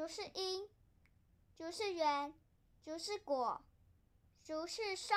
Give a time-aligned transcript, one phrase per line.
[0.00, 0.66] 竹是因
[1.54, 2.32] 竹是缘
[2.82, 3.60] 竹是果
[4.42, 5.14] 竹是受